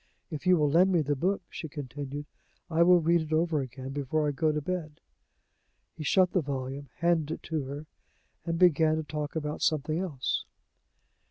[0.31, 2.25] If you will lend me the book," she continued,
[2.71, 4.99] "I will read it over again before I go to bed."
[5.95, 7.85] He shut the volume, handed it to her,
[8.43, 10.43] and began to talk about something else.